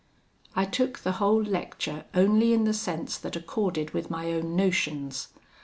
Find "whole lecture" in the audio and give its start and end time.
1.11-2.05